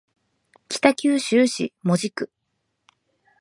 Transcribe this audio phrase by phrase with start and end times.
[0.67, 2.31] 北九州市門司区